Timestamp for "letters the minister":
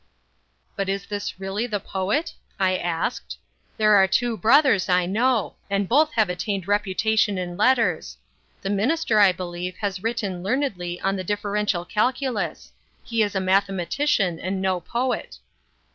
7.55-9.19